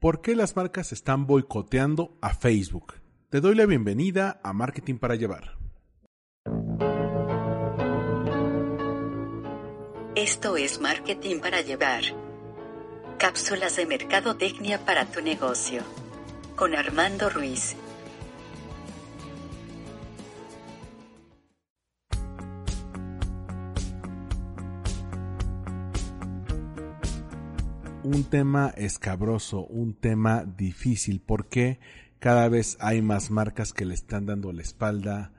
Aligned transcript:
¿Por 0.00 0.20
qué 0.20 0.36
las 0.36 0.54
marcas 0.54 0.92
están 0.92 1.26
boicoteando 1.26 2.16
a 2.20 2.32
Facebook? 2.32 2.94
Te 3.30 3.40
doy 3.40 3.56
la 3.56 3.66
bienvenida 3.66 4.40
a 4.44 4.52
Marketing 4.52 4.94
para 4.94 5.16
Llevar. 5.16 5.58
Esto 10.14 10.56
es 10.56 10.80
Marketing 10.80 11.40
para 11.40 11.62
Llevar. 11.62 12.04
Cápsulas 13.18 13.74
de 13.74 13.86
mercadotecnia 13.86 14.84
para 14.84 15.04
tu 15.04 15.20
negocio. 15.20 15.82
Con 16.54 16.76
Armando 16.76 17.28
Ruiz. 17.28 17.74
Un 28.08 28.24
tema 28.24 28.72
escabroso, 28.76 29.66
un 29.66 29.92
tema 29.92 30.42
difícil, 30.44 31.20
porque 31.20 31.78
cada 32.20 32.48
vez 32.48 32.78
hay 32.80 33.02
más 33.02 33.30
marcas 33.30 33.74
que 33.74 33.84
le 33.84 33.92
están 33.92 34.24
dando 34.24 34.50
la 34.50 34.62
espalda 34.62 35.32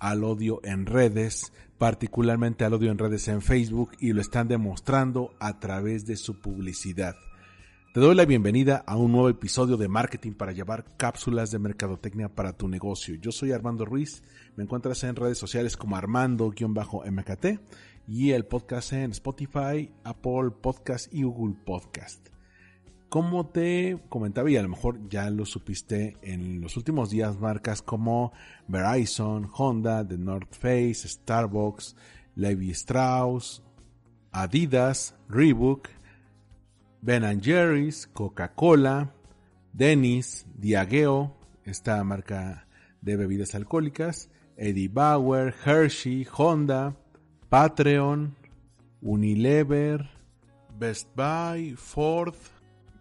al 0.00 0.24
odio 0.24 0.60
en 0.64 0.86
redes, 0.86 1.52
particularmente 1.78 2.64
al 2.64 2.74
odio 2.74 2.90
en 2.90 2.98
redes 2.98 3.28
en 3.28 3.42
Facebook, 3.42 3.92
y 4.00 4.12
lo 4.12 4.20
están 4.20 4.48
demostrando 4.48 5.34
a 5.38 5.60
través 5.60 6.04
de 6.04 6.16
su 6.16 6.40
publicidad. 6.40 7.14
Te 7.96 8.02
doy 8.02 8.14
la 8.14 8.26
bienvenida 8.26 8.84
a 8.86 8.98
un 8.98 9.10
nuevo 9.10 9.30
episodio 9.30 9.78
de 9.78 9.88
Marketing 9.88 10.32
para 10.32 10.52
llevar 10.52 10.84
cápsulas 10.98 11.50
de 11.50 11.58
mercadotecnia 11.58 12.28
para 12.28 12.52
tu 12.52 12.68
negocio. 12.68 13.14
Yo 13.14 13.32
soy 13.32 13.52
Armando 13.52 13.86
Ruiz, 13.86 14.22
me 14.54 14.64
encuentras 14.64 15.02
en 15.04 15.16
redes 15.16 15.38
sociales 15.38 15.78
como 15.78 15.96
Armando-MKT 15.96 17.46
y 18.06 18.32
el 18.32 18.44
podcast 18.44 18.92
en 18.92 19.12
Spotify, 19.12 19.90
Apple 20.04 20.50
Podcast 20.60 21.10
y 21.10 21.22
Google 21.22 21.56
Podcast. 21.64 22.28
Como 23.08 23.46
te 23.46 23.98
comentaba 24.10 24.50
y 24.50 24.58
a 24.58 24.62
lo 24.62 24.68
mejor 24.68 25.08
ya 25.08 25.30
lo 25.30 25.46
supiste 25.46 26.18
en 26.20 26.60
los 26.60 26.76
últimos 26.76 27.08
días, 27.08 27.40
marcas 27.40 27.80
como 27.80 28.30
Verizon, 28.68 29.48
Honda, 29.56 30.06
The 30.06 30.18
North 30.18 30.52
Face, 30.52 31.08
Starbucks, 31.08 31.96
Levi 32.34 32.72
Strauss, 32.72 33.62
Adidas, 34.32 35.14
Reebok, 35.30 35.88
Ben 37.06 37.40
Jerry's, 37.40 38.08
Coca-Cola, 38.12 39.14
Dennis, 39.72 40.44
Diageo, 40.56 41.36
esta 41.64 42.02
marca 42.02 42.66
de 43.00 43.16
bebidas 43.16 43.54
alcohólicas, 43.54 44.28
Eddie 44.56 44.88
Bauer, 44.88 45.54
Hershey, 45.64 46.26
Honda, 46.36 46.96
Patreon, 47.48 48.34
Unilever, 49.00 50.10
Best 50.76 51.08
Buy, 51.14 51.76
Ford, 51.76 52.34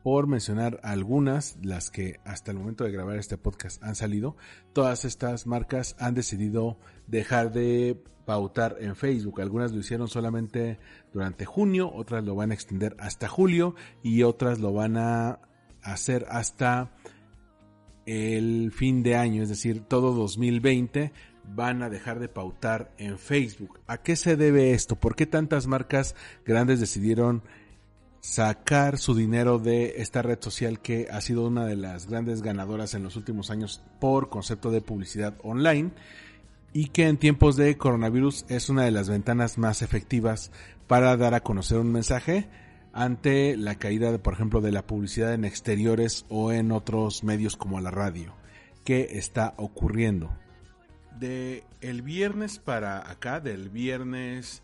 por 0.06 0.28
mencionar 0.28 0.80
algunas, 0.84 1.58
las 1.64 1.90
que 1.90 2.20
hasta 2.26 2.52
el 2.52 2.60
momento 2.60 2.84
de 2.84 2.92
grabar 2.92 3.18
este 3.18 3.40
podcast 3.40 3.82
han 3.84 3.96
salido, 3.96 4.38
todas 4.72 5.04
estas 5.04 5.48
marcas 5.48 5.96
han 5.98 6.14
decidido 6.14 6.78
dejar 7.08 7.52
de 7.52 8.04
pautar 8.24 8.78
en 8.82 8.96
Facebook. 8.96 9.42
Algunas 9.42 9.72
lo 9.72 9.80
hicieron 9.80 10.08
solamente 10.08 10.78
durante 11.12 11.46
junio, 11.46 11.92
otras 11.92 12.24
lo 12.24 12.36
van 12.36 12.52
a 12.52 12.54
extender 12.54 12.96
hasta 13.00 13.28
julio 13.28 13.74
y 14.04 14.22
otras 14.22 14.60
lo 14.60 14.74
van 14.74 14.96
a 14.96 15.40
hacer 15.82 16.28
hasta 16.30 16.92
el 18.06 18.72
fin 18.76 19.02
de 19.02 19.16
año, 19.16 19.42
es 19.42 19.50
decir, 19.50 19.80
todo 19.88 20.14
2020 20.14 21.14
van 21.56 21.82
a 21.82 21.90
dejar 21.90 22.20
de 22.20 22.30
pautar 22.30 22.94
en 23.00 23.18
Facebook. 23.18 23.80
¿A 23.88 24.04
qué 24.04 24.16
se 24.16 24.36
debe 24.36 24.74
esto? 24.74 24.98
¿Por 24.98 25.16
qué 25.16 25.26
tantas 25.26 25.66
marcas 25.66 26.16
grandes 26.46 26.80
decidieron 26.80 27.42
sacar 28.26 28.98
su 28.98 29.14
dinero 29.14 29.60
de 29.60 29.96
esta 29.98 30.24
red 30.24 30.40
social 30.42 30.80
que 30.80 31.08
ha 31.12 31.22
sido 31.22 31.46
una 31.48 31.66
de 31.66 31.76
las 31.76 32.08
grandes 32.08 32.42
ganadoras 32.42 32.96
en 32.96 33.04
los 33.04 33.16
últimos 33.16 33.52
años 33.52 33.84
por 34.00 34.30
concepto 34.30 34.72
de 34.72 34.82
publicidad 34.82 35.36
online 35.44 35.92
y 36.74 36.88
que 36.88 37.08
en 37.08 37.18
tiempos 37.18 37.56
de 37.56 37.78
coronavirus 37.78 38.46
es 38.50 38.70
una 38.70 38.84
de 38.84 38.92
las 38.92 39.10
ventanas 39.10 39.60
más 39.60 39.84
efectivas 39.84 40.52
para 40.88 41.16
dar 41.18 41.36
a 41.36 41.42
conocer 41.42 41.78
un 41.78 41.92
mensaje 41.92 42.50
ante 42.94 43.56
la 43.58 43.76
caída, 43.76 44.12
de, 44.12 44.20
por 44.20 44.34
ejemplo, 44.34 44.60
de 44.60 44.72
la 44.72 44.88
publicidad 44.88 45.34
en 45.34 45.46
exteriores 45.46 46.26
o 46.28 46.52
en 46.52 46.72
otros 46.72 47.24
medios 47.24 47.56
como 47.56 47.80
la 47.80 47.92
radio. 47.92 48.34
¿Qué 48.84 49.20
está 49.20 49.54
ocurriendo? 49.58 50.32
de 51.20 51.64
el 51.82 52.02
viernes 52.02 52.60
para 52.60 53.10
acá, 53.10 53.40
del 53.40 53.70
viernes 53.70 54.64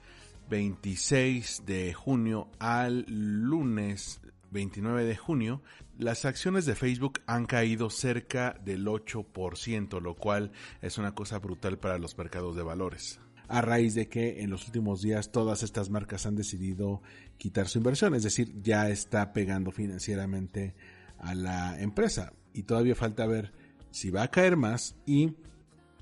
26 0.51 1.63
de 1.65 1.93
junio 1.93 2.49
al 2.59 3.05
lunes 3.07 4.19
29 4.51 5.05
de 5.05 5.15
junio, 5.15 5.61
las 5.97 6.25
acciones 6.25 6.65
de 6.65 6.75
Facebook 6.75 7.21
han 7.25 7.45
caído 7.45 7.89
cerca 7.89 8.59
del 8.65 8.85
8%, 8.85 10.01
lo 10.01 10.15
cual 10.15 10.51
es 10.81 10.97
una 10.97 11.15
cosa 11.15 11.39
brutal 11.39 11.79
para 11.79 11.97
los 11.97 12.17
mercados 12.17 12.57
de 12.57 12.63
valores. 12.63 13.21
A 13.47 13.61
raíz 13.61 13.95
de 13.95 14.09
que 14.09 14.41
en 14.41 14.49
los 14.49 14.65
últimos 14.65 15.01
días 15.01 15.31
todas 15.31 15.63
estas 15.63 15.89
marcas 15.89 16.25
han 16.25 16.35
decidido 16.35 17.01
quitar 17.37 17.69
su 17.69 17.77
inversión, 17.77 18.13
es 18.13 18.23
decir, 18.23 18.61
ya 18.61 18.89
está 18.89 19.31
pegando 19.31 19.71
financieramente 19.71 20.75
a 21.17 21.33
la 21.33 21.81
empresa. 21.81 22.33
Y 22.53 22.63
todavía 22.63 22.95
falta 22.95 23.25
ver 23.25 23.53
si 23.89 24.09
va 24.09 24.23
a 24.23 24.31
caer 24.31 24.57
más 24.57 24.97
y 25.05 25.33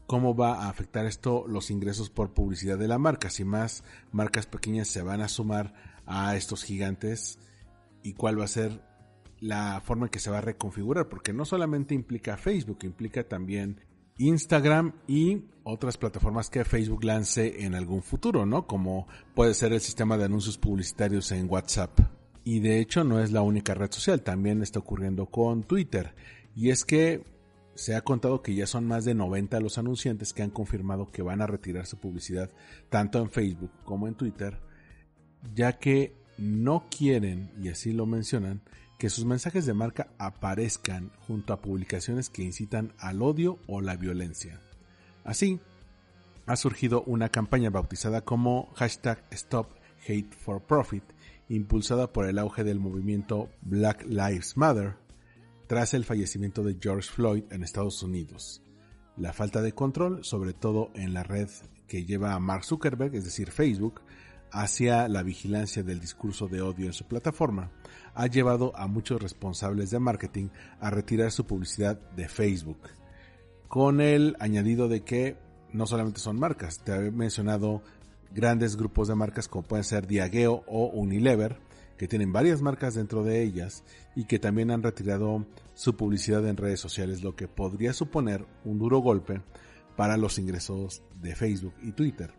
cómo 0.09 0.35
va 0.35 0.63
a 0.63 0.69
afectar 0.69 1.05
esto 1.05 1.45
los 1.47 1.69
ingresos 1.69 2.09
por 2.09 2.33
publicidad 2.33 2.79
de 2.79 2.87
la 2.87 2.97
marca, 2.97 3.29
si 3.29 3.45
más 3.45 3.83
marcas 4.11 4.47
pequeñas 4.47 4.87
se 4.87 5.03
van 5.03 5.21
a 5.21 5.27
sumar 5.27 5.75
a 6.07 6.35
estos 6.35 6.63
gigantes 6.63 7.37
y 8.01 8.13
cuál 8.13 8.39
va 8.39 8.45
a 8.45 8.47
ser 8.47 8.81
la 9.39 9.79
forma 9.85 10.07
en 10.07 10.09
que 10.09 10.17
se 10.17 10.31
va 10.31 10.39
a 10.39 10.41
reconfigurar, 10.41 11.09
porque 11.09 11.31
no 11.31 11.45
solamente 11.45 11.93
implica 11.93 12.37
Facebook, 12.37 12.79
implica 12.85 13.23
también 13.23 13.81
Instagram 14.17 14.95
y 15.05 15.43
otras 15.63 15.95
plataformas 15.97 16.49
que 16.49 16.65
Facebook 16.65 17.03
lance 17.03 17.63
en 17.63 17.75
algún 17.75 18.01
futuro, 18.01 18.47
¿no? 18.47 18.65
Como 18.65 19.07
puede 19.35 19.53
ser 19.53 19.73
el 19.73 19.79
sistema 19.79 20.17
de 20.17 20.25
anuncios 20.25 20.57
publicitarios 20.57 21.31
en 21.31 21.47
WhatsApp. 21.47 21.99
Y 22.43 22.61
de 22.61 22.79
hecho 22.79 23.03
no 23.03 23.19
es 23.19 23.31
la 23.31 23.43
única 23.43 23.75
red 23.75 23.91
social, 23.91 24.23
también 24.23 24.63
está 24.63 24.79
ocurriendo 24.79 25.27
con 25.27 25.61
Twitter. 25.61 26.15
Y 26.55 26.71
es 26.71 26.83
que 26.83 27.38
se 27.79 27.95
ha 27.95 28.01
contado 28.01 28.41
que 28.41 28.53
ya 28.53 28.67
son 28.67 28.85
más 28.85 29.05
de 29.05 29.15
90 29.15 29.57
los 29.61 29.77
anunciantes 29.77 30.33
que 30.33 30.43
han 30.43 30.49
confirmado 30.49 31.13
que 31.13 31.21
van 31.21 31.41
a 31.41 31.47
retirar 31.47 31.85
su 31.85 31.97
publicidad 31.97 32.49
tanto 32.89 33.19
en 33.19 33.29
Facebook 33.29 33.71
como 33.85 34.09
en 34.09 34.15
Twitter, 34.15 34.59
ya 35.55 35.79
que 35.79 36.13
no 36.37 36.87
quieren, 36.89 37.53
y 37.57 37.69
así 37.69 37.93
lo 37.93 38.05
mencionan, 38.05 38.61
que 38.97 39.09
sus 39.09 39.23
mensajes 39.23 39.65
de 39.65 39.73
marca 39.73 40.09
aparezcan 40.17 41.13
junto 41.25 41.53
a 41.53 41.61
publicaciones 41.61 42.29
que 42.29 42.43
incitan 42.43 42.91
al 42.97 43.21
odio 43.21 43.59
o 43.65 43.79
la 43.79 43.95
violencia. 43.95 44.59
Así, 45.23 45.61
ha 46.47 46.57
surgido 46.57 47.03
una 47.03 47.29
campaña 47.29 47.69
bautizada 47.69 48.25
como 48.25 48.73
hashtag 48.75 49.23
Stop 49.31 49.69
Hate 50.05 50.35
for 50.35 50.61
Profit, 50.61 51.03
impulsada 51.47 52.11
por 52.11 52.25
el 52.25 52.39
auge 52.39 52.65
del 52.65 52.81
movimiento 52.81 53.49
Black 53.61 54.05
Lives 54.05 54.57
Matter, 54.57 54.95
tras 55.69 55.93
el 55.93 56.03
fallecimiento 56.03 56.63
de 56.63 56.77
George 56.81 57.07
Floyd 57.07 57.43
en 57.51 57.61
Estados 57.61 58.01
Unidos. 58.01 58.63
La 59.17 59.33
falta 59.33 59.61
de 59.61 59.73
control, 59.73 60.25
sobre 60.25 60.53
todo 60.53 60.89
en 60.95 61.13
la 61.13 61.21
red 61.21 61.47
que 61.87 62.05
lleva 62.05 62.33
a 62.33 62.39
Mark 62.39 62.65
Zuckerberg, 62.65 63.13
es 63.13 63.23
decir, 63.23 63.51
Facebook, 63.51 64.01
hacia 64.51 65.07
la 65.07 65.21
vigilancia 65.21 65.83
del 65.83 65.99
discurso 65.99 66.47
de 66.47 66.63
odio 66.63 66.87
en 66.87 66.93
su 66.93 67.05
plataforma, 67.05 67.69
ha 68.15 68.25
llevado 68.25 68.75
a 68.75 68.87
muchos 68.87 69.21
responsables 69.21 69.91
de 69.91 69.99
marketing 69.99 70.49
a 70.79 70.89
retirar 70.89 71.31
su 71.31 71.45
publicidad 71.45 71.99
de 72.15 72.27
Facebook, 72.27 72.79
con 73.67 74.01
el 74.01 74.37
añadido 74.39 74.87
de 74.87 75.03
que 75.03 75.37
no 75.71 75.85
solamente 75.85 76.19
son 76.19 76.39
marcas, 76.39 76.79
te 76.83 76.93
he 76.93 77.11
mencionado 77.11 77.83
grandes 78.33 78.75
grupos 78.75 79.07
de 79.07 79.13
marcas 79.13 79.47
como 79.47 79.67
pueden 79.67 79.83
ser 79.83 80.07
Diageo 80.07 80.63
o 80.65 80.87
Unilever, 80.87 81.59
que 81.99 82.07
tienen 82.07 82.31
varias 82.31 82.61
marcas 82.61 82.95
dentro 82.95 83.23
de 83.25 83.43
ellas 83.43 83.83
y 84.15 84.23
que 84.23 84.39
también 84.39 84.71
han 84.71 84.81
retirado 84.81 85.45
su 85.73 85.97
publicidad 85.97 86.47
en 86.47 86.55
redes 86.55 86.79
sociales, 86.79 87.23
lo 87.23 87.35
que 87.35 87.49
podría 87.49 87.91
suponer 87.91 88.45
un 88.63 88.79
duro 88.79 88.99
golpe 88.99 89.41
para 89.97 90.15
los 90.15 90.39
ingresos 90.39 91.03
de 91.21 91.35
Facebook 91.35 91.73
y 91.83 91.91
Twitter. 91.91 92.31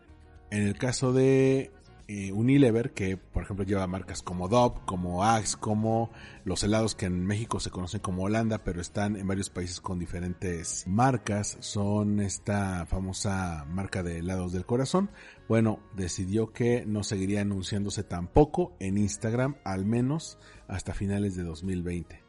En 0.50 0.62
el 0.62 0.78
caso 0.78 1.12
de 1.12 1.72
eh, 2.12 2.32
Unilever, 2.32 2.90
que 2.90 3.16
por 3.16 3.44
ejemplo 3.44 3.64
lleva 3.64 3.86
marcas 3.86 4.20
como 4.20 4.48
Dove, 4.48 4.80
como 4.84 5.22
Axe, 5.22 5.56
como 5.56 6.10
los 6.44 6.64
helados 6.64 6.96
que 6.96 7.06
en 7.06 7.24
México 7.24 7.60
se 7.60 7.70
conocen 7.70 8.00
como 8.00 8.24
Holanda, 8.24 8.64
pero 8.64 8.80
están 8.80 9.14
en 9.14 9.28
varios 9.28 9.48
países 9.48 9.80
con 9.80 10.00
diferentes 10.00 10.88
marcas, 10.88 11.56
son 11.60 12.18
esta 12.18 12.84
famosa 12.86 13.64
marca 13.68 14.02
de 14.02 14.18
helados 14.18 14.52
del 14.52 14.66
corazón. 14.66 15.08
Bueno, 15.48 15.78
decidió 15.94 16.52
que 16.52 16.84
no 16.84 17.04
seguiría 17.04 17.42
anunciándose 17.42 18.02
tampoco 18.02 18.74
en 18.80 18.98
Instagram, 18.98 19.58
al 19.62 19.84
menos 19.84 20.36
hasta 20.66 20.94
finales 20.94 21.36
de 21.36 21.44
2020. 21.44 22.24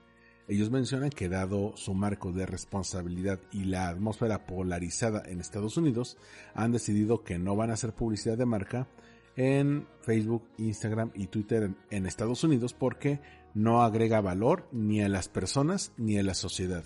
Ellos 0.48 0.70
mencionan 0.70 1.10
que 1.10 1.28
dado 1.28 1.76
su 1.76 1.96
marco 1.96 2.32
de 2.32 2.46
responsabilidad 2.46 3.40
y 3.52 3.64
la 3.64 3.88
atmósfera 3.88 4.46
polarizada 4.46 5.24
en 5.26 5.40
Estados 5.40 5.76
Unidos, 5.76 6.18
han 6.54 6.72
decidido 6.72 7.24
que 7.24 7.40
no 7.40 7.56
van 7.56 7.72
a 7.72 7.74
hacer 7.74 7.94
publicidad 7.94 8.38
de 8.38 8.46
marca 8.46 8.88
en 9.36 9.88
Facebook, 10.02 10.44
Instagram 10.58 11.12
y 11.16 11.28
Twitter 11.28 11.72
en 11.90 12.06
Estados 12.06 12.44
Unidos 12.44 12.74
porque 12.74 13.20
no 13.54 13.82
agrega 13.84 14.22
valor 14.22 14.68
ni 14.72 15.02
a 15.02 15.10
las 15.10 15.30
personas 15.30 15.94
ni 15.98 16.18
a 16.18 16.24
la 16.24 16.34
sociedad, 16.34 16.84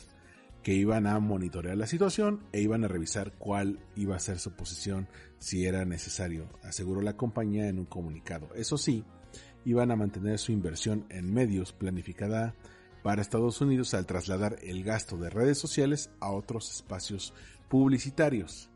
que 0.63 0.74
iban 0.74 1.07
a 1.07 1.19
monitorear 1.19 1.77
la 1.77 1.88
situación 1.88 2.42
e 2.51 2.62
iban 2.62 2.83
a 2.83 2.88
revisar 2.88 3.33
cuál 3.33 3.80
iba 3.95 4.15
a 4.15 4.19
ser 4.19 4.39
su 4.39 4.51
posición 4.51 5.07
si 5.38 5.65
era 5.65 5.86
necesario, 5.86 6.50
aseguró 6.63 7.01
la 7.01 7.18
compañía 7.18 7.68
en 7.68 7.80
un 7.80 7.86
comunicado. 7.86 8.50
Eso 8.56 8.77
sí, 8.77 9.03
iban 9.63 9.91
a 9.91 9.95
mantener 9.95 10.39
su 10.39 10.51
inversión 10.51 11.06
en 11.09 11.33
medios 11.33 11.74
planificada 11.74 12.56
para 13.03 13.21
Estados 13.21 13.62
Unidos 13.62 13.94
al 13.94 14.06
trasladar 14.06 14.57
el 14.63 14.83
gasto 14.83 15.18
de 15.18 15.30
redes 15.30 15.59
sociales 15.59 16.09
a 16.19 16.31
otros 16.31 16.71
espacios 16.74 17.33
publicitarios. 17.69 18.69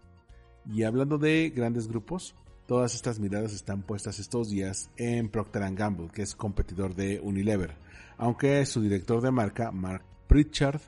Y 0.72 0.84
hablando 0.84 1.18
de 1.18 1.52
grandes 1.56 1.88
grupos, 1.88 2.36
todas 2.70 2.94
estas 2.94 3.20
miradas 3.20 3.52
están 3.54 3.82
puestas 3.82 4.20
estos 4.20 4.52
días 4.52 4.92
en 4.96 5.30
Procter 5.30 5.74
Gamble, 5.74 6.10
que 6.14 6.22
es 6.22 6.36
competidor 6.36 6.94
de 6.94 7.20
Unilever, 7.20 7.74
aunque 8.16 8.64
su 8.68 8.80
director 8.80 9.24
de 9.24 9.32
marca, 9.32 9.72
Mark 9.72 10.04
Pritchard, 10.28 10.80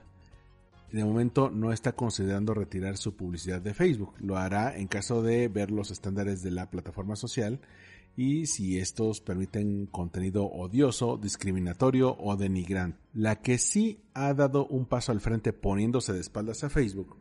de 0.91 1.03
momento 1.03 1.49
no 1.49 1.73
está 1.73 1.93
considerando 1.93 2.53
retirar 2.53 2.97
su 2.97 3.15
publicidad 3.15 3.61
de 3.61 3.73
Facebook. 3.73 4.13
Lo 4.19 4.37
hará 4.37 4.77
en 4.77 4.87
caso 4.87 5.23
de 5.23 5.47
ver 5.47 5.71
los 5.71 5.89
estándares 5.89 6.43
de 6.43 6.51
la 6.51 6.69
plataforma 6.69 7.15
social 7.15 7.59
y 8.15 8.45
si 8.45 8.77
estos 8.77 9.19
permiten 9.19 9.87
contenido 9.87 10.45
odioso, 10.45 11.17
discriminatorio 11.17 12.15
o 12.15 12.35
denigrante. 12.35 12.99
La 13.15 13.41
que 13.41 13.57
sí 13.57 14.03
ha 14.13 14.35
dado 14.35 14.67
un 14.67 14.85
paso 14.85 15.11
al 15.11 15.19
frente 15.19 15.51
poniéndose 15.51 16.13
de 16.13 16.19
espaldas 16.19 16.63
a 16.63 16.69
Facebook 16.69 17.17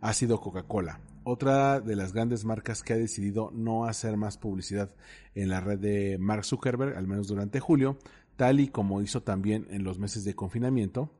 ha 0.00 0.12
sido 0.12 0.40
Coca-Cola, 0.40 1.00
otra 1.24 1.80
de 1.80 1.96
las 1.96 2.12
grandes 2.12 2.44
marcas 2.44 2.82
que 2.82 2.92
ha 2.92 2.96
decidido 2.96 3.50
no 3.52 3.86
hacer 3.86 4.16
más 4.16 4.38
publicidad 4.38 4.94
en 5.34 5.48
la 5.48 5.60
red 5.60 5.78
de 5.78 6.18
Mark 6.18 6.44
Zuckerberg, 6.44 6.96
al 6.96 7.06
menos 7.06 7.28
durante 7.28 7.60
julio, 7.60 7.98
tal 8.36 8.60
y 8.60 8.68
como 8.68 9.02
hizo 9.02 9.22
también 9.22 9.66
en 9.70 9.84
los 9.84 9.98
meses 9.98 10.24
de 10.24 10.34
confinamiento. 10.34 11.10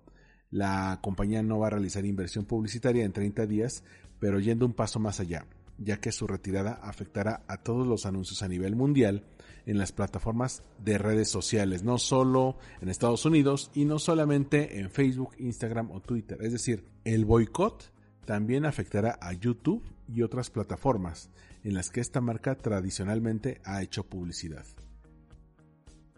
La 0.50 1.00
compañía 1.02 1.42
no 1.42 1.58
va 1.58 1.68
a 1.68 1.70
realizar 1.70 2.04
inversión 2.04 2.44
publicitaria 2.44 3.04
en 3.04 3.12
30 3.12 3.46
días, 3.46 3.82
pero 4.20 4.38
yendo 4.38 4.66
un 4.66 4.74
paso 4.74 5.00
más 5.00 5.20
allá, 5.20 5.46
ya 5.78 6.00
que 6.00 6.12
su 6.12 6.26
retirada 6.26 6.74
afectará 6.82 7.42
a 7.48 7.56
todos 7.56 7.86
los 7.86 8.06
anuncios 8.06 8.42
a 8.42 8.48
nivel 8.48 8.76
mundial 8.76 9.24
en 9.66 9.78
las 9.78 9.92
plataformas 9.92 10.62
de 10.84 10.98
redes 10.98 11.28
sociales, 11.28 11.82
no 11.82 11.98
solo 11.98 12.58
en 12.80 12.88
Estados 12.90 13.24
Unidos 13.24 13.70
y 13.74 13.84
no 13.86 13.98
solamente 13.98 14.78
en 14.78 14.90
Facebook, 14.90 15.34
Instagram 15.38 15.90
o 15.90 16.00
Twitter. 16.00 16.38
Es 16.42 16.52
decir, 16.52 16.84
el 17.04 17.24
boicot 17.24 17.90
también 18.26 18.66
afectará 18.66 19.18
a 19.20 19.32
YouTube 19.32 19.82
y 20.08 20.22
otras 20.22 20.50
plataformas 20.50 21.30
en 21.62 21.74
las 21.74 21.90
que 21.90 22.00
esta 22.00 22.20
marca 22.20 22.56
tradicionalmente 22.56 23.60
ha 23.64 23.82
hecho 23.82 24.04
publicidad. 24.04 24.64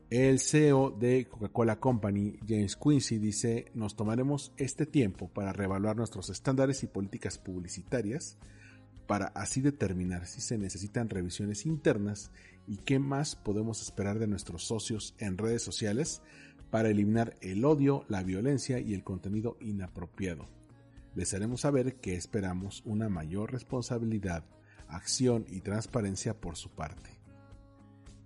El 0.08 0.38
CEO 0.38 0.90
de 0.90 1.26
Coca-Cola 1.26 1.80
Company, 1.80 2.38
James 2.46 2.76
Quincy, 2.76 3.18
dice, 3.18 3.72
nos 3.74 3.96
tomaremos 3.96 4.52
este 4.56 4.86
tiempo 4.86 5.28
para 5.28 5.52
reevaluar 5.52 5.96
nuestros 5.96 6.30
estándares 6.30 6.84
y 6.84 6.86
políticas 6.86 7.38
publicitarias 7.38 8.38
para 9.08 9.26
así 9.28 9.60
determinar 9.60 10.26
si 10.26 10.40
se 10.40 10.58
necesitan 10.58 11.08
revisiones 11.08 11.66
internas 11.66 12.30
y 12.68 12.76
qué 12.78 12.98
más 12.98 13.34
podemos 13.34 13.82
esperar 13.82 14.18
de 14.18 14.26
nuestros 14.26 14.64
socios 14.64 15.14
en 15.18 15.38
redes 15.38 15.62
sociales 15.62 16.22
para 16.70 16.88
eliminar 16.88 17.36
el 17.40 17.64
odio, 17.64 18.04
la 18.08 18.22
violencia 18.22 18.78
y 18.78 18.94
el 18.94 19.02
contenido 19.02 19.56
inapropiado 19.60 20.48
les 21.16 21.32
haremos 21.34 21.62
saber 21.62 21.96
que 21.96 22.14
esperamos 22.14 22.82
una 22.84 23.08
mayor 23.08 23.50
responsabilidad, 23.50 24.44
acción 24.86 25.46
y 25.48 25.62
transparencia 25.62 26.38
por 26.38 26.56
su 26.56 26.70
parte. 26.70 27.18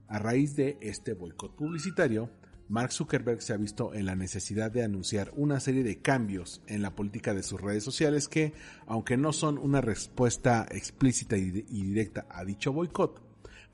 A 0.09 0.19
raíz 0.19 0.57
de 0.57 0.77
este 0.81 1.15
boicot 1.15 1.55
publicitario, 1.55 2.31
Mark 2.69 2.93
Zuckerberg 2.93 3.43
se 3.43 3.53
ha 3.53 3.57
visto 3.57 3.95
en 3.95 4.07
la 4.07 4.17
necesidad 4.17 4.73
de 4.73 4.83
anunciar 4.83 5.33
una 5.37 5.61
serie 5.61 5.85
de 5.85 6.03
cambios 6.03 6.63
en 6.67 6.83
la 6.83 6.95
política 6.95 7.33
de 7.33 7.45
sus 7.45 7.61
redes 7.61 7.85
sociales 7.85 8.29
que, 8.29 8.53
aunque 8.87 9.17
no 9.17 9.33
son 9.33 9.57
una 9.57 9.81
respuesta 9.81 10.67
explícita 10.71 11.37
y 11.37 11.51
directa 11.51 12.27
a 12.29 12.45
dicho 12.45 12.73
boicot, 12.73 13.23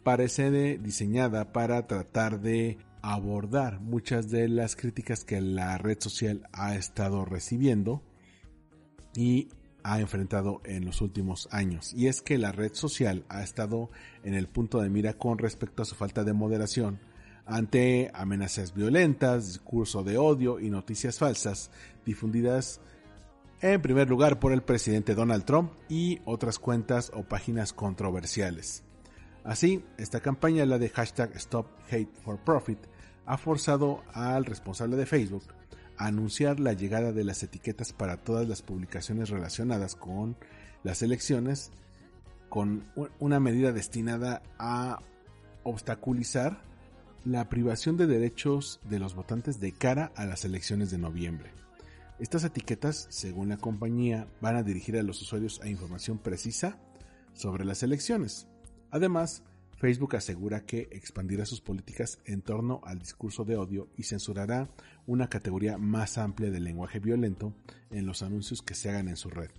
parece 0.02 0.78
diseñada 0.78 1.52
para 1.52 1.86
tratar 1.86 2.40
de 2.40 2.78
abordar 3.00 3.80
muchas 3.80 4.30
de 4.30 4.48
las 4.48 4.76
críticas 4.76 5.24
que 5.24 5.40
la 5.40 5.78
red 5.78 5.98
social 6.00 6.46
ha 6.52 6.76
estado 6.76 7.24
recibiendo 7.24 8.02
y 9.16 9.48
ha 9.82 10.00
enfrentado 10.00 10.60
en 10.64 10.84
los 10.84 11.00
últimos 11.00 11.48
años. 11.50 11.92
Y 11.94 12.08
es 12.08 12.20
que 12.20 12.38
la 12.38 12.52
red 12.52 12.72
social 12.74 13.24
ha 13.28 13.42
estado 13.42 13.90
en 14.24 14.34
el 14.34 14.48
punto 14.48 14.80
de 14.80 14.90
mira 14.90 15.14
con 15.14 15.38
respecto 15.38 15.82
a 15.82 15.86
su 15.86 15.94
falta 15.94 16.24
de 16.24 16.32
moderación 16.32 17.00
ante 17.46 18.10
amenazas 18.12 18.74
violentas, 18.74 19.46
discurso 19.46 20.02
de 20.02 20.18
odio 20.18 20.58
y 20.58 20.70
noticias 20.70 21.18
falsas 21.18 21.70
difundidas 22.04 22.80
en 23.60 23.80
primer 23.80 24.08
lugar 24.10 24.38
por 24.38 24.52
el 24.52 24.62
presidente 24.62 25.14
Donald 25.14 25.44
Trump 25.44 25.72
y 25.88 26.20
otras 26.24 26.58
cuentas 26.58 27.10
o 27.14 27.22
páginas 27.22 27.72
controversiales. 27.72 28.82
Así, 29.44 29.84
esta 29.96 30.20
campaña, 30.20 30.66
la 30.66 30.78
de 30.78 30.88
hashtag 30.88 31.30
Stop 31.36 31.68
Hate 31.88 32.12
for 32.24 32.38
Profit, 32.38 32.80
ha 33.24 33.38
forzado 33.38 34.02
al 34.12 34.44
responsable 34.44 34.96
de 34.96 35.06
Facebook 35.06 35.44
anunciar 35.98 36.60
la 36.60 36.72
llegada 36.72 37.12
de 37.12 37.24
las 37.24 37.42
etiquetas 37.42 37.92
para 37.92 38.16
todas 38.16 38.48
las 38.48 38.62
publicaciones 38.62 39.30
relacionadas 39.30 39.94
con 39.94 40.36
las 40.82 41.02
elecciones 41.02 41.70
con 42.48 42.84
una 43.18 43.40
medida 43.40 43.72
destinada 43.72 44.42
a 44.58 45.00
obstaculizar 45.64 46.62
la 47.24 47.48
privación 47.48 47.96
de 47.96 48.06
derechos 48.06 48.80
de 48.88 49.00
los 49.00 49.14
votantes 49.14 49.58
de 49.58 49.72
cara 49.72 50.12
a 50.14 50.26
las 50.26 50.44
elecciones 50.44 50.90
de 50.90 50.98
noviembre. 50.98 51.50
Estas 52.18 52.44
etiquetas, 52.44 53.08
según 53.10 53.48
la 53.48 53.56
compañía, 53.56 54.26
van 54.40 54.56
a 54.56 54.62
dirigir 54.62 54.96
a 54.96 55.02
los 55.02 55.20
usuarios 55.20 55.60
a 55.60 55.68
información 55.68 56.18
precisa 56.18 56.78
sobre 57.34 57.64
las 57.64 57.82
elecciones. 57.82 58.46
Además, 58.90 59.42
Facebook 59.76 60.16
asegura 60.16 60.64
que 60.64 60.88
expandirá 60.90 61.44
sus 61.44 61.60
políticas 61.60 62.18
en 62.24 62.40
torno 62.40 62.80
al 62.84 62.98
discurso 62.98 63.44
de 63.44 63.56
odio 63.56 63.88
y 63.96 64.04
censurará 64.04 64.70
una 65.06 65.28
categoría 65.28 65.76
más 65.76 66.16
amplia 66.16 66.50
del 66.50 66.64
lenguaje 66.64 66.98
violento 66.98 67.54
en 67.90 68.06
los 68.06 68.22
anuncios 68.22 68.62
que 68.62 68.74
se 68.74 68.88
hagan 68.88 69.08
en 69.08 69.16
su 69.16 69.28
red. 69.28 69.50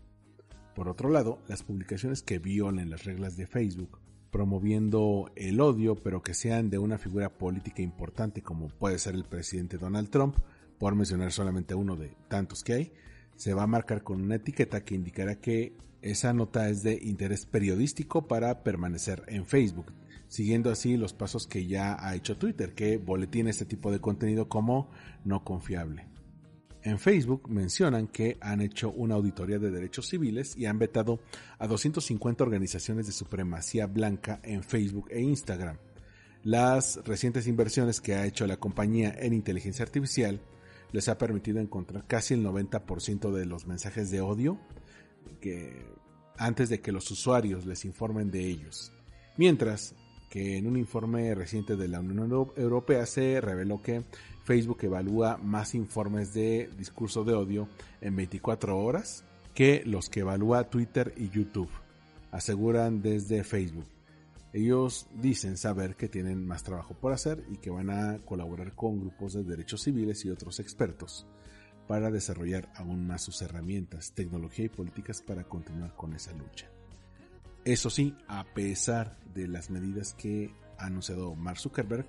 Por 0.75 0.89
otro 0.89 1.09
lado, 1.09 1.39
las 1.47 1.61
publicaciones 1.61 2.23
que 2.23 2.39
violen 2.39 2.89
las 2.89 3.03
reglas 3.03 3.37
de 3.37 3.45
Facebook, 3.45 3.99
promoviendo 4.31 5.31
el 5.35 5.61
odio 5.61 5.95
pero 5.95 6.23
que 6.23 6.33
sean 6.33 6.69
de 6.71 6.79
una 6.79 6.97
figura 6.97 7.29
política 7.37 7.83
importante 7.83 8.41
como 8.41 8.69
puede 8.69 8.97
ser 8.97 9.13
el 9.13 9.23
presidente 9.23 9.77
Donald 9.77 10.09
Trump, 10.09 10.37
por 10.79 10.95
mencionar 10.95 11.31
solamente 11.31 11.75
uno 11.75 11.95
de 11.95 12.15
tantos 12.27 12.63
que 12.63 12.73
hay, 12.73 12.93
se 13.35 13.53
va 13.53 13.63
a 13.63 13.67
marcar 13.67 14.03
con 14.03 14.21
una 14.21 14.35
etiqueta 14.35 14.83
que 14.83 14.95
indicará 14.95 15.35
que 15.35 15.77
esa 16.01 16.33
nota 16.33 16.69
es 16.69 16.83
de 16.83 16.99
interés 17.01 17.45
periodístico 17.45 18.27
para 18.27 18.63
permanecer 18.63 19.23
en 19.27 19.45
Facebook, 19.45 19.93
siguiendo 20.27 20.71
así 20.71 20.97
los 20.97 21.13
pasos 21.13 21.47
que 21.47 21.65
ya 21.67 21.97
ha 21.99 22.15
hecho 22.15 22.37
Twitter, 22.37 22.73
que 22.73 22.97
boletina 22.97 23.49
este 23.49 23.65
tipo 23.65 23.91
de 23.91 23.99
contenido 23.99 24.49
como 24.49 24.89
no 25.23 25.43
confiable. 25.43 26.07
En 26.83 26.99
Facebook 26.99 27.49
mencionan 27.49 28.07
que 28.07 28.37
han 28.39 28.61
hecho 28.61 28.91
una 28.91 29.15
auditoría 29.15 29.59
de 29.59 29.71
derechos 29.71 30.07
civiles 30.07 30.55
y 30.55 30.67
han 30.67 30.79
vetado 30.79 31.19
a 31.59 31.67
250 31.67 32.43
organizaciones 32.43 33.07
de 33.07 33.11
supremacía 33.11 33.87
blanca 33.87 34.39
en 34.43 34.63
Facebook 34.63 35.07
e 35.09 35.19
Instagram. 35.21 35.77
Las 36.43 37.03
recientes 37.03 37.45
inversiones 37.47 37.99
que 37.99 38.15
ha 38.15 38.25
hecho 38.25 38.47
la 38.47 38.57
compañía 38.57 39.13
en 39.19 39.33
inteligencia 39.33 39.83
artificial 39.83 40.39
les 40.93 41.09
ha 41.09 41.17
permitido 41.17 41.59
encontrar 41.59 42.07
casi 42.07 42.35
el 42.35 42.45
90% 42.45 43.33
de 43.33 43.45
los 43.45 43.67
mensajes 43.67 44.09
de 44.09 44.21
odio 44.21 44.57
antes 46.37 46.69
de 46.69 46.79
que 46.79 46.93
los 46.93 47.11
usuarios 47.11 47.65
les 47.65 47.83
informen 47.83 48.31
de 48.31 48.45
ellos. 48.47 48.93
Mientras 49.35 49.93
que 50.29 50.57
en 50.57 50.67
un 50.67 50.77
informe 50.77 51.33
reciente 51.35 51.75
de 51.75 51.87
la 51.87 51.99
Unión 51.99 52.51
Europea 52.55 53.05
se 53.05 53.39
reveló 53.41 53.81
que 53.81 54.03
Facebook 54.43 54.79
evalúa 54.81 55.37
más 55.37 55.75
informes 55.75 56.33
de 56.33 56.69
discurso 56.77 57.23
de 57.23 57.33
odio 57.33 57.67
en 58.01 58.15
24 58.15 58.77
horas 58.77 59.25
que 59.53 59.81
los 59.85 60.09
que 60.09 60.19
evalúa 60.19 60.69
Twitter 60.69 61.13
y 61.17 61.29
YouTube, 61.29 61.69
aseguran 62.31 63.01
desde 63.01 63.43
Facebook. 63.43 63.87
Ellos 64.53 65.07
dicen 65.13 65.57
saber 65.57 65.95
que 65.95 66.07
tienen 66.07 66.45
más 66.45 66.63
trabajo 66.63 66.93
por 66.93 67.11
hacer 67.11 67.43
y 67.49 67.57
que 67.57 67.69
van 67.69 67.89
a 67.89 68.19
colaborar 68.19 68.75
con 68.75 68.99
grupos 68.99 69.33
de 69.33 69.43
derechos 69.43 69.81
civiles 69.81 70.23
y 70.25 70.29
otros 70.29 70.59
expertos 70.59 71.25
para 71.87 72.11
desarrollar 72.11 72.71
aún 72.75 73.07
más 73.07 73.23
sus 73.23 73.41
herramientas, 73.41 74.11
tecnología 74.13 74.65
y 74.65 74.69
políticas 74.69 75.21
para 75.21 75.43
continuar 75.45 75.95
con 75.95 76.13
esa 76.13 76.33
lucha. 76.33 76.69
Eso 77.67 77.89
sí, 77.89 78.15
a 78.29 78.45
pesar 78.45 79.17
de 79.33 79.45
las 79.45 79.69
medidas 79.69 80.13
que 80.13 80.53
ha 80.77 80.85
anunciado 80.85 81.35
Mark 81.35 81.59
Zuckerberg, 81.59 82.07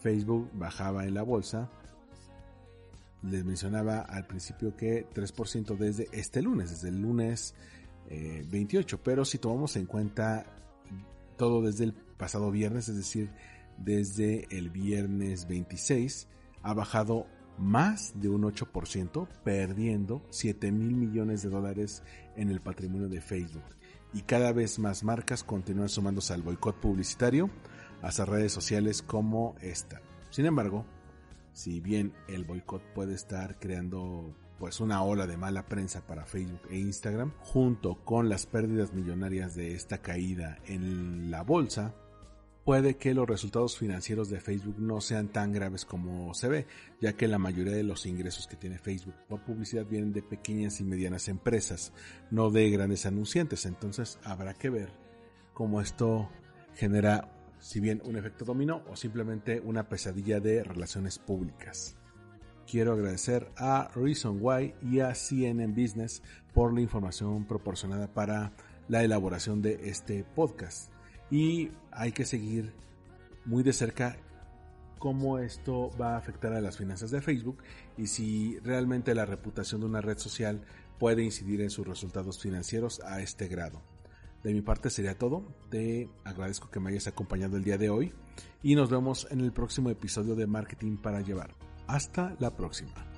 Facebook 0.00 0.48
bajaba 0.54 1.04
en 1.04 1.12
la 1.12 1.22
bolsa. 1.22 1.70
Les 3.22 3.44
mencionaba 3.44 4.00
al 4.00 4.26
principio 4.26 4.74
que 4.74 5.06
3% 5.10 5.76
desde 5.76 6.08
este 6.12 6.40
lunes, 6.40 6.70
desde 6.70 6.88
el 6.88 7.02
lunes 7.02 7.54
28, 8.08 8.96
eh, 8.96 9.00
pero 9.04 9.26
si 9.26 9.36
tomamos 9.36 9.76
en 9.76 9.84
cuenta 9.84 10.46
todo 11.36 11.60
desde 11.60 11.84
el 11.84 11.92
pasado 11.92 12.50
viernes, 12.50 12.88
es 12.88 12.96
decir, 12.96 13.30
desde 13.76 14.46
el 14.48 14.70
viernes 14.70 15.46
26, 15.46 16.26
ha 16.62 16.72
bajado 16.72 17.26
más 17.58 18.18
de 18.18 18.30
un 18.30 18.44
8%, 18.44 19.28
perdiendo 19.44 20.22
7 20.30 20.72
mil 20.72 20.96
millones 20.96 21.42
de 21.42 21.50
dólares 21.50 22.02
en 22.34 22.48
el 22.50 22.62
patrimonio 22.62 23.10
de 23.10 23.20
Facebook. 23.20 23.76
Y 24.16 24.22
cada 24.22 24.50
vez 24.52 24.78
más 24.78 25.04
marcas 25.04 25.44
continúan 25.44 25.90
sumándose 25.90 26.32
al 26.32 26.40
boicot 26.40 26.76
publicitario 26.76 27.50
hasta 28.00 28.24
redes 28.24 28.50
sociales 28.50 29.02
como 29.02 29.54
esta. 29.60 30.00
Sin 30.30 30.46
embargo, 30.46 30.86
si 31.52 31.80
bien 31.80 32.14
el 32.26 32.46
boicot 32.46 32.82
puede 32.94 33.12
estar 33.12 33.58
creando 33.58 34.34
pues 34.58 34.80
una 34.80 35.02
ola 35.02 35.26
de 35.26 35.36
mala 35.36 35.66
prensa 35.66 36.00
para 36.06 36.24
Facebook 36.24 36.62
e 36.70 36.78
Instagram, 36.78 37.34
junto 37.40 37.96
con 38.06 38.30
las 38.30 38.46
pérdidas 38.46 38.94
millonarias 38.94 39.54
de 39.54 39.74
esta 39.74 39.98
caída 39.98 40.60
en 40.64 41.30
la 41.30 41.42
bolsa, 41.42 41.94
puede 42.66 42.96
que 42.96 43.14
los 43.14 43.28
resultados 43.28 43.78
financieros 43.78 44.28
de 44.28 44.40
Facebook 44.40 44.74
no 44.80 45.00
sean 45.00 45.28
tan 45.28 45.52
graves 45.52 45.84
como 45.84 46.34
se 46.34 46.48
ve, 46.48 46.66
ya 47.00 47.12
que 47.12 47.28
la 47.28 47.38
mayoría 47.38 47.72
de 47.72 47.84
los 47.84 48.06
ingresos 48.06 48.48
que 48.48 48.56
tiene 48.56 48.76
Facebook 48.76 49.14
por 49.28 49.44
publicidad 49.44 49.86
vienen 49.86 50.12
de 50.12 50.20
pequeñas 50.20 50.80
y 50.80 50.84
medianas 50.84 51.28
empresas, 51.28 51.92
no 52.32 52.50
de 52.50 52.68
grandes 52.70 53.06
anunciantes. 53.06 53.66
Entonces 53.66 54.18
habrá 54.24 54.54
que 54.54 54.68
ver 54.68 54.90
cómo 55.54 55.80
esto 55.80 56.28
genera, 56.74 57.30
si 57.60 57.78
bien 57.78 58.02
un 58.04 58.16
efecto 58.16 58.44
dominó 58.44 58.82
o 58.90 58.96
simplemente 58.96 59.60
una 59.60 59.88
pesadilla 59.88 60.40
de 60.40 60.64
relaciones 60.64 61.20
públicas. 61.20 61.96
Quiero 62.68 62.94
agradecer 62.94 63.48
a 63.56 63.92
Reason 63.94 64.38
Why 64.40 64.74
y 64.82 64.98
a 64.98 65.14
CNN 65.14 65.72
Business 65.72 66.20
por 66.52 66.74
la 66.74 66.80
información 66.80 67.44
proporcionada 67.44 68.12
para 68.12 68.54
la 68.88 69.04
elaboración 69.04 69.62
de 69.62 69.88
este 69.88 70.24
podcast 70.24 70.95
y 71.30 71.70
hay 71.90 72.12
que 72.12 72.24
seguir 72.24 72.72
muy 73.44 73.62
de 73.62 73.72
cerca 73.72 74.16
cómo 74.98 75.38
esto 75.38 75.90
va 76.00 76.14
a 76.14 76.18
afectar 76.18 76.52
a 76.52 76.60
las 76.60 76.78
finanzas 76.78 77.10
de 77.10 77.20
Facebook 77.20 77.58
y 77.96 78.06
si 78.06 78.58
realmente 78.60 79.14
la 79.14 79.26
reputación 79.26 79.80
de 79.80 79.86
una 79.86 80.00
red 80.00 80.18
social 80.18 80.62
puede 80.98 81.22
incidir 81.22 81.60
en 81.60 81.70
sus 81.70 81.86
resultados 81.86 82.40
financieros 82.40 83.00
a 83.00 83.20
este 83.20 83.48
grado. 83.48 83.82
De 84.42 84.52
mi 84.52 84.62
parte 84.62 84.90
sería 84.90 85.18
todo, 85.18 85.44
te 85.70 86.08
agradezco 86.24 86.70
que 86.70 86.80
me 86.80 86.90
hayas 86.90 87.06
acompañado 87.06 87.56
el 87.56 87.64
día 87.64 87.78
de 87.78 87.90
hoy 87.90 88.12
y 88.62 88.74
nos 88.74 88.90
vemos 88.90 89.26
en 89.30 89.40
el 89.40 89.52
próximo 89.52 89.90
episodio 89.90 90.34
de 90.34 90.46
Marketing 90.46 90.96
para 90.96 91.20
Llevar. 91.20 91.54
Hasta 91.86 92.36
la 92.38 92.56
próxima. 92.56 93.15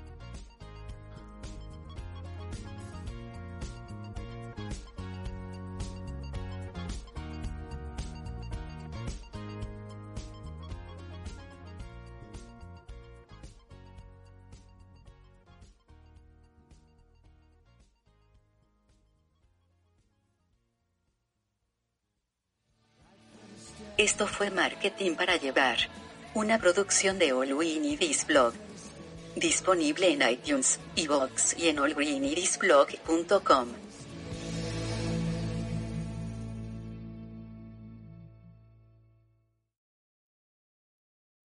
Esto 23.98 24.26
fue 24.28 24.52
Marketing 24.52 25.16
para 25.16 25.36
Llevar. 25.38 25.76
Una 26.32 26.60
producción 26.60 27.18
de 27.18 27.32
All 27.32 27.60
Iris 27.64 28.28
Blog. 28.28 28.52
Disponible 29.34 30.12
en 30.12 30.22
iTunes, 30.22 30.78
iVoox 30.94 31.58
y 31.58 31.66
en 31.66 31.80
allgreenirisblog.com. 31.80 33.87